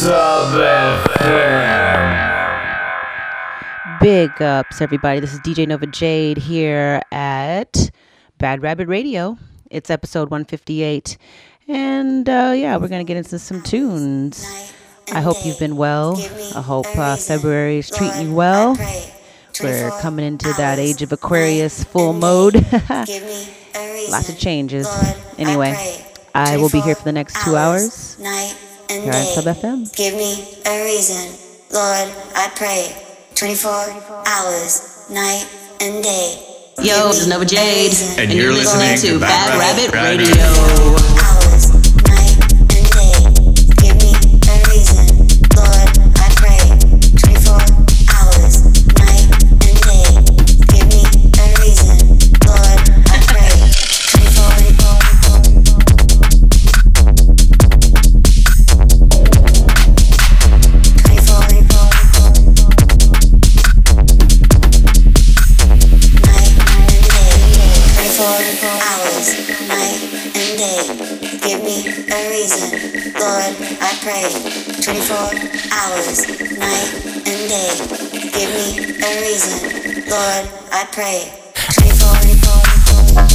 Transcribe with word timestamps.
Sub 0.00 0.54
Big 4.00 4.30
ups, 4.40 4.80
everybody. 4.80 5.20
This 5.20 5.34
is 5.34 5.40
DJ 5.40 5.68
Nova 5.68 5.86
Jade 5.86 6.38
here 6.38 7.02
at 7.12 7.90
Bad 8.38 8.62
Rabbit 8.62 8.88
Radio. 8.88 9.36
It's 9.70 9.90
episode 9.90 10.30
158. 10.30 11.18
And 11.68 12.26
uh, 12.30 12.54
yeah, 12.56 12.78
we're 12.78 12.88
going 12.88 13.04
to 13.04 13.08
get 13.08 13.18
into 13.18 13.38
some 13.38 13.62
tunes. 13.62 14.72
I 15.12 15.20
hope 15.20 15.36
you've 15.44 15.58
been 15.58 15.76
well. 15.76 16.16
I 16.56 16.62
hope 16.62 16.86
uh, 16.96 17.16
February 17.16 17.76
is 17.76 17.90
treating 17.90 18.28
you 18.28 18.34
well. 18.34 18.78
We're 19.62 19.90
coming 20.00 20.24
into 20.24 20.50
that 20.54 20.78
age 20.78 21.02
of 21.02 21.12
Aquarius 21.12 21.84
full 21.84 22.14
mode. 22.14 22.54
Lots 24.08 24.30
of 24.30 24.38
changes. 24.38 24.88
Anyway, 25.36 25.76
I 26.34 26.56
will 26.56 26.70
be 26.70 26.80
here 26.80 26.94
for 26.94 27.04
the 27.04 27.12
next 27.12 27.44
two 27.44 27.54
hours 27.54 28.16
here 28.90 29.12
on 29.12 29.24
Sub 29.24 29.44
FM. 29.44 29.94
Give 29.94 30.14
me 30.14 30.58
a 30.66 30.84
reason, 30.84 31.30
Lord, 31.72 32.10
I 32.34 32.50
pray. 32.56 33.06
24 33.36 33.70
hours, 34.26 35.06
night 35.10 35.46
and 35.80 36.02
day. 36.02 36.44
Yo, 36.78 37.08
this 37.08 37.20
is 37.20 37.28
Nova 37.28 37.44
Jade, 37.44 37.94
and, 38.18 38.32
you're 38.32 38.52
listening 38.52 38.98
to 38.98 39.18
Bad 39.18 39.58
Rabbit 39.58 39.94
Radio. 39.94 40.26
Radio. 40.26 41.39
pray 74.02 74.22
24 74.80 75.16
hours, 75.72 76.26
night 76.58 76.90
and 77.04 77.48
day. 77.48 77.68
Give 78.32 78.50
me 78.56 78.96
a 78.96 79.20
reason, 79.20 80.08
Lord, 80.08 80.48
I 80.72 80.88
pray 80.90 81.30
24, 81.54 82.08
24, 82.22 82.62
24. 83.14 83.29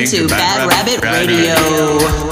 Listening 0.00 0.28
to 0.28 0.34
Bad 0.34 0.68
Rabbit 0.68 1.02
Radio. 1.02 2.29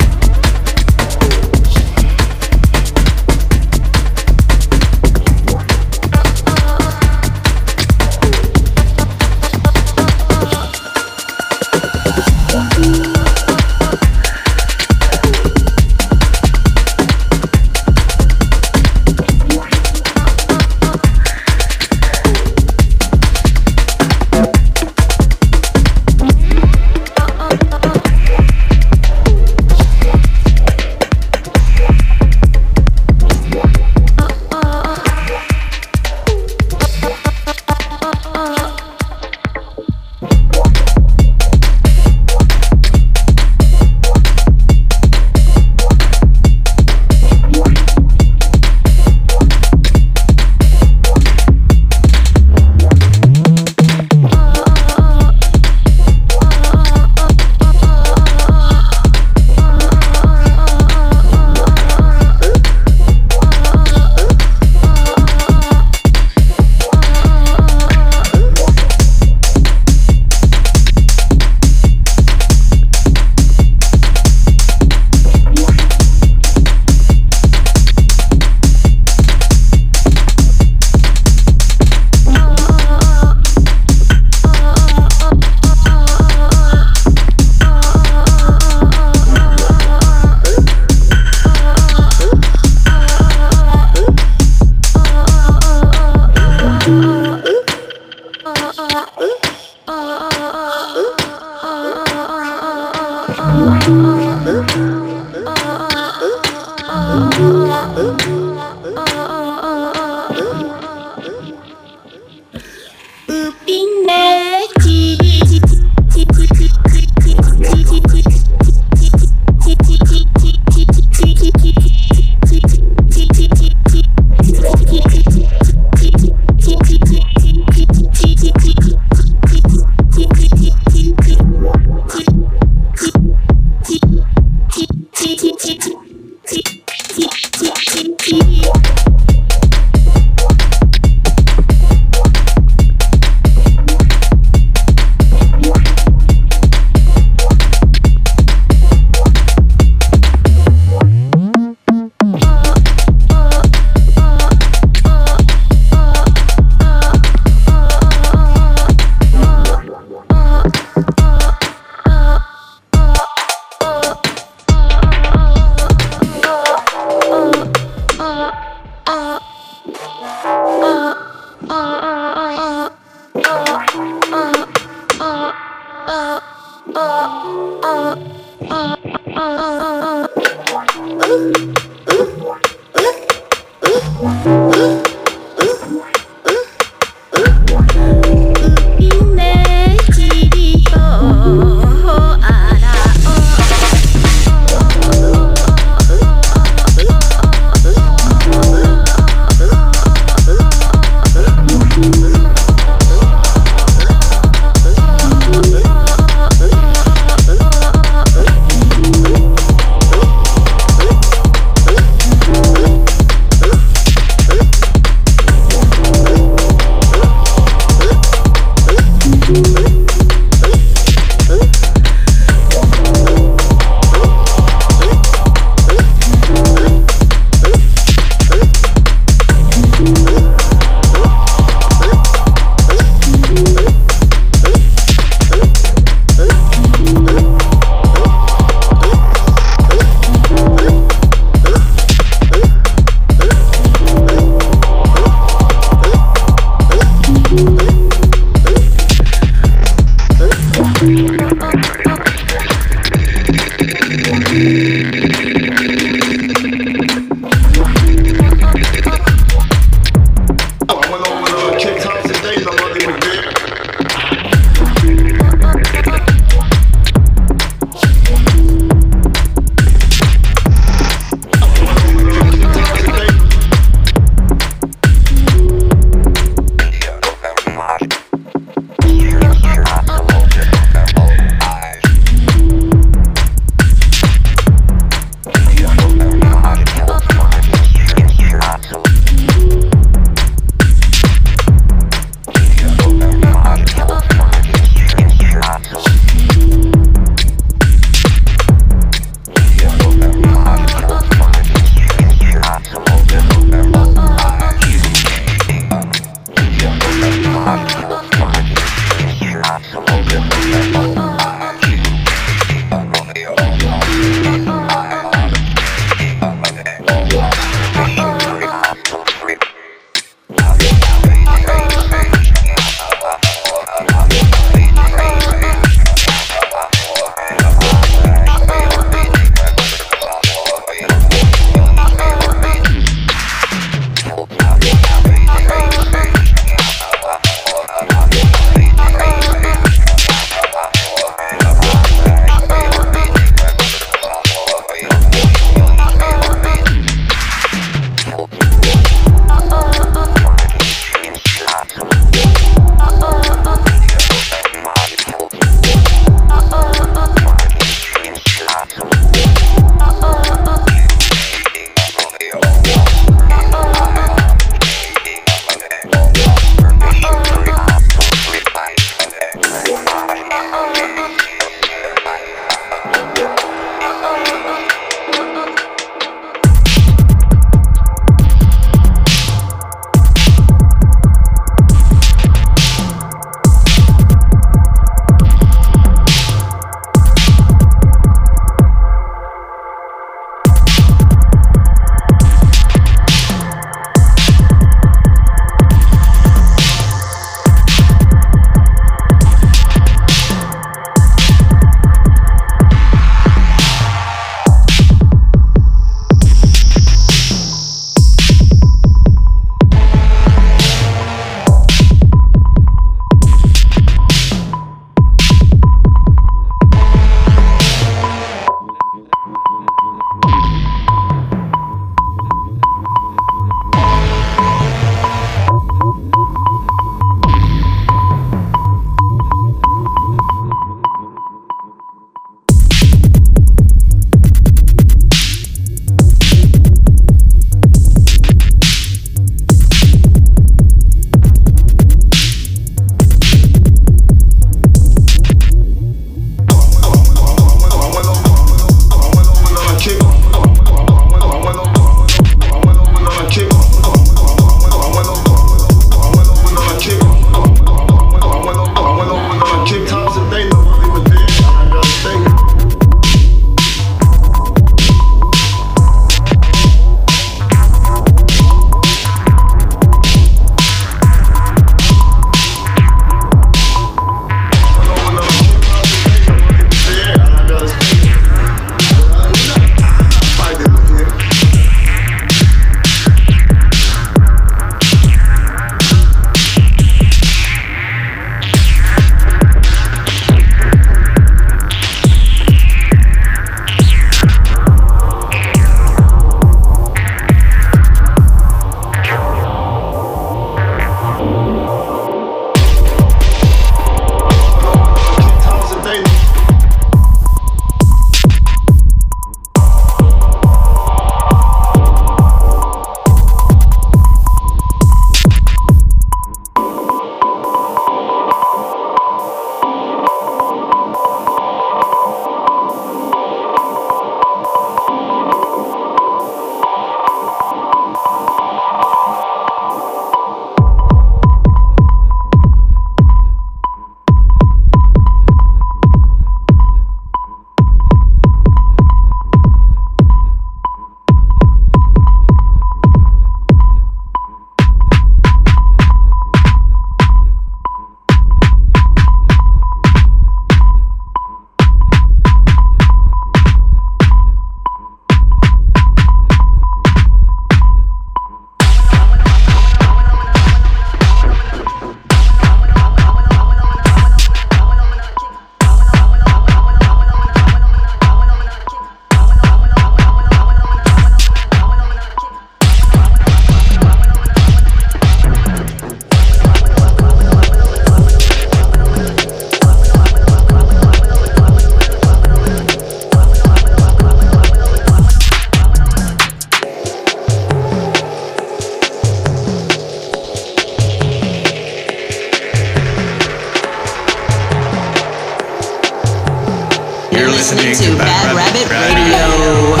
Listening 597.47 597.95
to 597.95 598.17
Bad 598.17 598.55
Rabbit 598.55 598.89
Radio. 598.89 600.00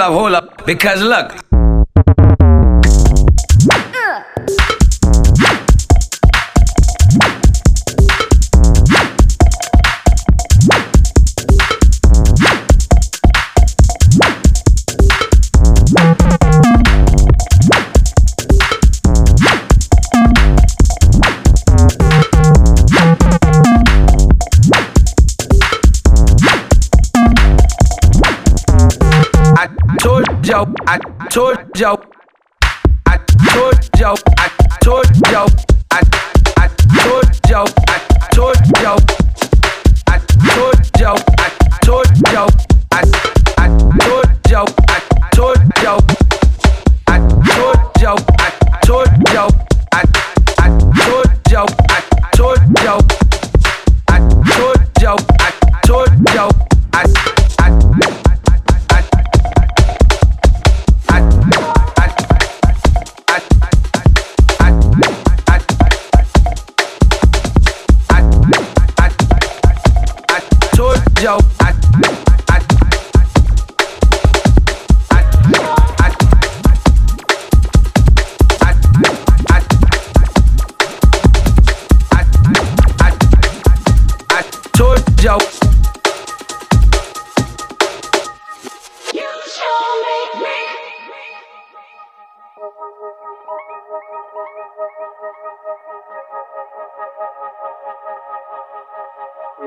Up. 0.00 0.12
Hold 0.12 0.34
up. 0.34 0.66
Because 0.66 1.02
look. 1.02 1.49
Yo, 31.80 31.98
I 33.06 33.16
told 33.54 33.88
yo, 33.98 34.14
I 34.36 34.50
told 34.82 35.06
yo, 35.32 35.46
I 35.90 36.02
I 36.58 36.68
told 37.00 37.40
yo, 37.48 37.64
I 37.88 38.28
told 38.32 38.56
yo, 38.82 38.96
I 40.06 40.18
told 40.18 41.00
yo, 41.00 41.14
I 41.38 41.78
told 41.80 42.32
yo, 42.32 42.59
told 71.20 71.59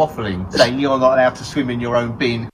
waffling, 0.00 0.50
saying 0.50 0.78
you're 0.78 0.98
not 0.98 1.12
allowed 1.12 1.34
to 1.34 1.44
swim 1.44 1.68
in 1.68 1.78
your 1.78 1.94
own 1.94 2.16
bin. 2.16 2.48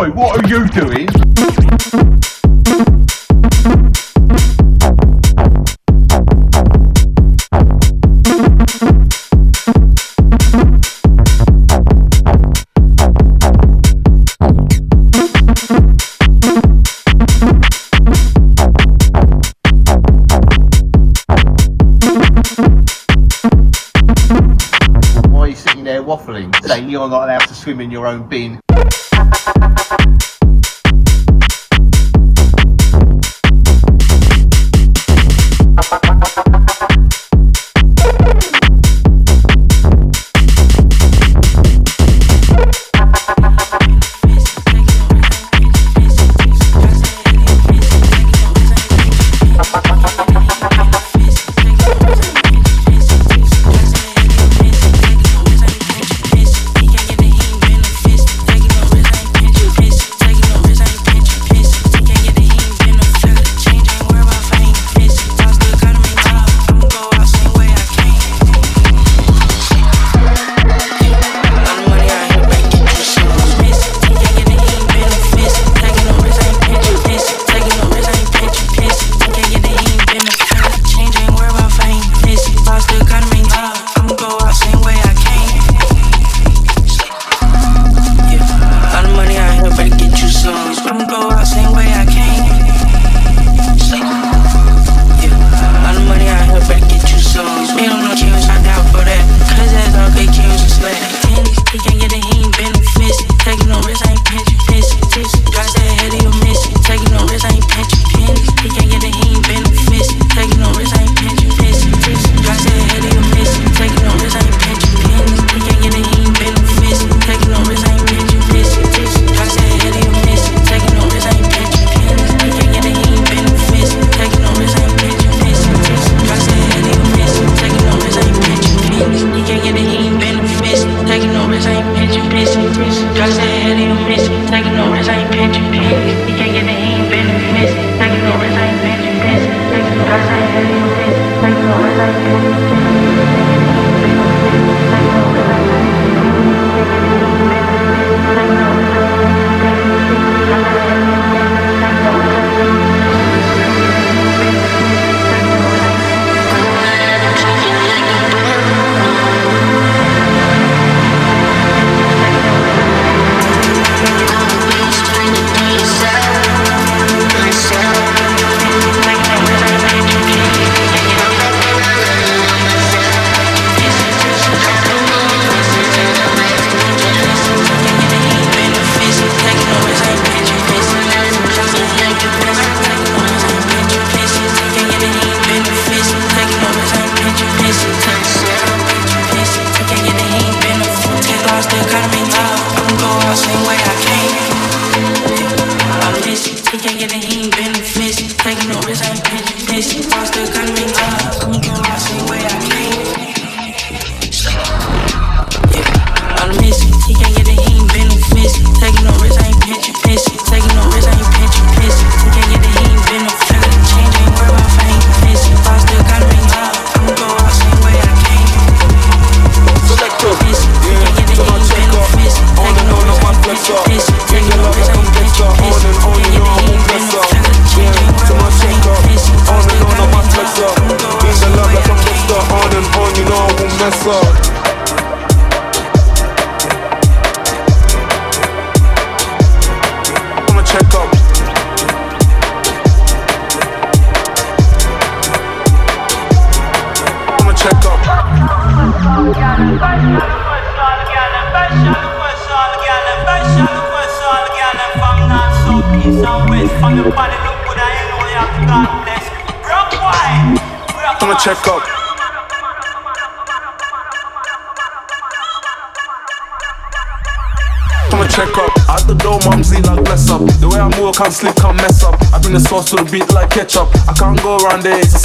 Oi, 0.00 0.08
what 0.12 0.42
are 0.42 0.48
you 0.48 0.66
doing? 0.68 1.06
Why 25.28 25.40
are 25.40 25.48
you 25.48 25.54
sitting 25.54 25.84
there 25.84 26.02
waffling, 26.02 26.54
saying 26.64 26.88
you're 26.88 27.06
not 27.06 27.24
allowed 27.24 27.40
to 27.40 27.54
swim 27.54 27.82
in 27.82 27.90
your 27.90 28.06
own 28.06 28.26
bin? 28.26 28.60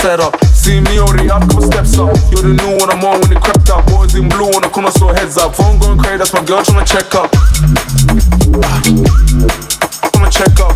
A 0.06 0.08
setup. 0.08 0.46
See 0.46 0.80
me 0.80 1.00
already 1.00 1.30
up, 1.30 1.42
couple 1.42 1.62
steps 1.62 1.98
up. 1.98 2.16
You're 2.32 2.44
the 2.44 2.54
new 2.54 2.78
one, 2.78 2.90
I'm 2.90 3.04
on 3.04 3.22
when 3.22 3.32
it 3.32 3.42
crept 3.42 3.70
up. 3.70 3.86
Boys 3.88 4.16
in 4.16 4.30
blue 4.30 4.50
on 4.54 4.62
the 4.62 4.70
corner, 4.70 4.92
so 4.92 5.08
heads 5.08 5.38
up. 5.38 5.56
Phone 5.56 5.80
going 5.80 5.98
crazy, 5.98 6.18
that's 6.18 6.34
my 6.34 6.44
girl 6.44 6.62
tryna 6.62 6.86
check 6.86 7.14
up. 7.16 7.30
I'ma 10.14 10.30
check 10.30 10.60
up. 10.62 10.76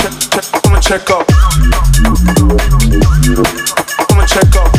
Check, 0.00 0.14
check, 0.30 0.46
I'ma 0.64 0.80
check 0.80 1.10
up. 1.10 1.24
I'ma 4.10 4.24
check 4.26 4.54
up. 4.56 4.70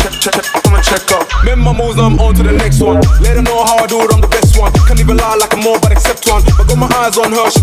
Check, 0.00 0.14
check, 0.20 0.34
check, 0.34 0.66
I'ma 0.66 0.80
check 0.80 1.10
up. 1.12 1.26
My 1.60 1.76
moves, 1.76 1.98
I'm 1.98 2.18
on 2.18 2.34
to 2.34 2.42
the 2.42 2.52
next 2.52 2.80
one. 2.80 3.00
Let 3.20 3.36
her 3.36 3.42
know 3.42 3.64
how 3.64 3.84
I 3.84 3.86
do 3.86 4.00
it, 4.00 4.10
I'm 4.14 4.20
the 4.20 4.28
best 4.28 4.56
one. 4.58 4.72
Can't 4.88 4.98
even 4.98 5.16
lie 5.16 5.36
like 5.36 5.52
I'm 5.52 5.60
more, 5.60 5.78
but 5.78 5.92
accept 5.92 6.26
one. 6.26 6.42
I 6.56 6.64
got 6.64 6.78
my 6.78 6.88
eyes 7.04 7.18
on 7.18 7.32
her, 7.32 7.50
she 7.50 7.59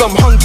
some 0.00 0.16
hungry. 0.16 0.39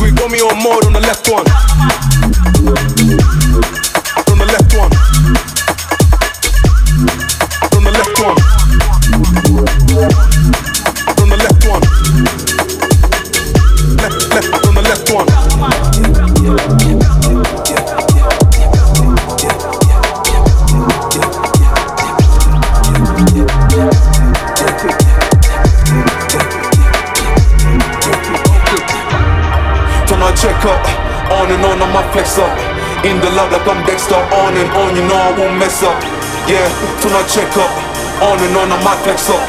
Yeah, 36.46 36.62
I 36.62 37.26
check 37.26 37.50
up, 37.58 37.74
on 38.22 38.38
and 38.38 38.54
on, 38.54 38.70
I'm 38.70 38.86
a 38.86 38.94
flex 39.02 39.30
up. 39.34 39.42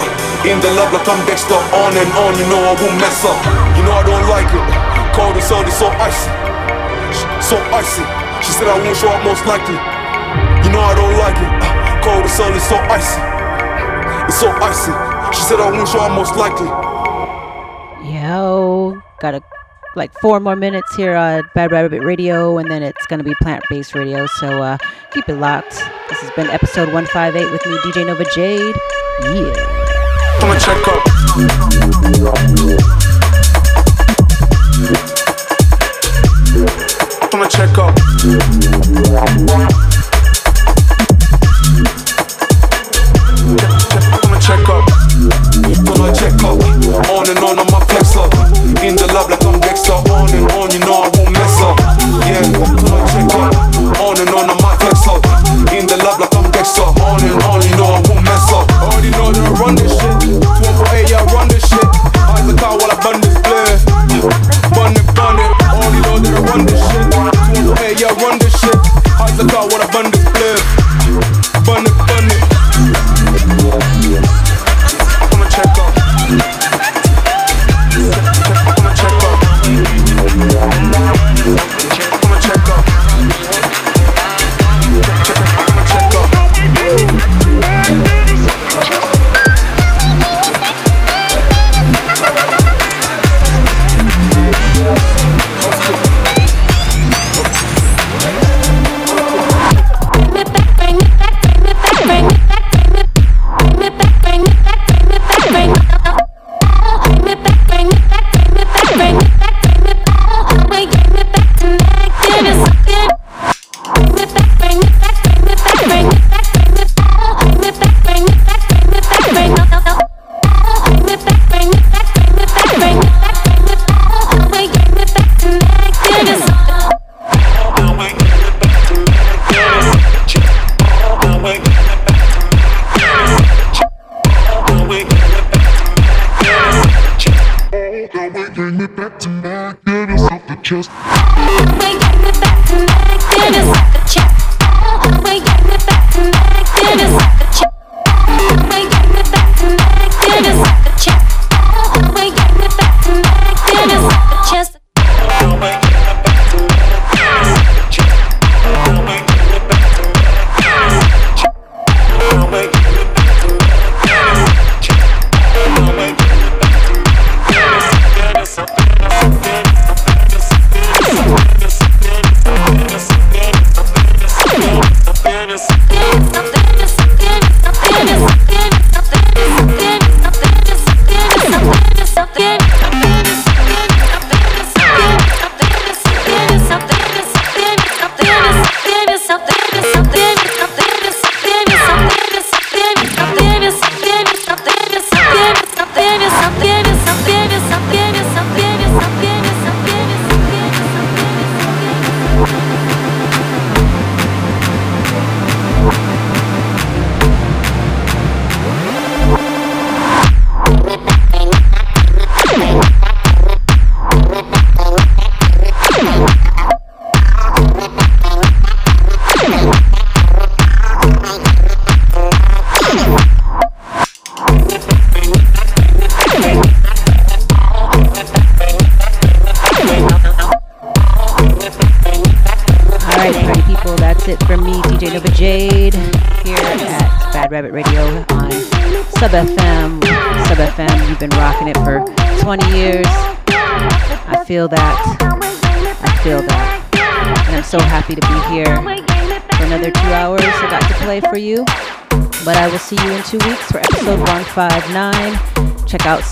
In 0.48 0.56
the 0.64 0.72
love 0.80 0.92
like 0.96 1.04
I'm 1.04 1.20
Dexter, 1.28 1.52
on 1.52 1.92
and 1.92 2.08
on, 2.16 2.32
you 2.40 2.48
know 2.48 2.56
I 2.56 2.72
won't 2.72 2.96
mess 2.96 3.20
up. 3.20 3.36
You 3.76 3.84
know 3.84 3.92
I 3.92 4.00
don't 4.00 4.24
like 4.32 4.48
it. 4.48 4.64
Cold 5.12 5.36
and 5.36 5.44
salty, 5.44 5.68
so 5.76 5.92
icy, 6.00 6.32
so 7.44 7.60
icy. 7.76 8.00
She 8.40 8.52
said 8.56 8.68
I 8.68 8.80
won't 8.80 8.96
show 8.96 9.12
up 9.12 9.20
most 9.28 9.44
likely. 9.44 9.76
You 10.64 10.72
know 10.72 10.80
I 10.80 10.96
don't 10.96 11.16
like 11.20 11.36
it. 11.36 11.52
Uh, 11.60 12.00
Cold 12.00 12.24
and 12.24 12.32
salty, 12.32 12.60
so 12.64 12.76
icy, 12.88 13.20
it's 14.24 14.40
so 14.40 14.48
icy. 14.64 14.92
She 15.36 15.42
said 15.44 15.60
I 15.60 15.68
won't 15.70 15.88
show 15.88 16.00
up 16.00 16.12
most 16.16 16.32
likely. 16.36 16.68
Yo, 18.08 19.02
got 19.20 19.34
a 19.34 19.42
like 19.96 20.12
four 20.20 20.40
more 20.40 20.56
minutes 20.56 20.94
here 20.96 21.14
on 21.14 21.44
Bad 21.54 21.72
Rabbit 21.72 22.00
Radio, 22.02 22.56
and 22.56 22.70
then 22.70 22.82
it's 22.82 23.06
gonna 23.06 23.24
be 23.24 23.34
plant 23.36 23.64
based 23.68 23.94
radio. 23.94 24.26
So 24.40 24.62
uh, 24.62 24.78
keep 25.12 25.28
it 25.28 25.36
locked. 25.36 25.82
This 26.16 26.30
has 26.30 26.34
been 26.34 26.48
episode 26.48 26.94
158 26.94 27.50
with 27.52 27.66
me, 27.66 27.76
DJ 27.84 28.06
Nova 28.06 28.24
Jade. 28.34 28.74
Yeah. 29.20 29.52
I'ma 30.40 30.58
check 30.58 30.88
up. 30.88 31.02
I'ma 37.34 37.46
check 37.48 37.76
up. 37.76 38.65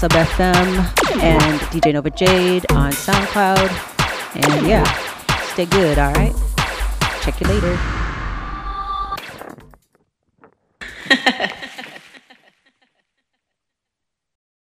Sub 0.04 0.12
FM 0.12 1.22
and 1.22 1.60
DJ 1.70 1.94
Nova 1.94 2.10
Jade 2.10 2.70
on 2.72 2.92
SoundCloud. 2.92 3.70
And 4.36 4.66
yeah, 4.66 4.84
stay 5.54 5.64
good, 5.64 5.98
all 5.98 6.12
right? 6.12 6.34
Check 7.22 7.40
you 7.40 7.46
later. 7.46 8.03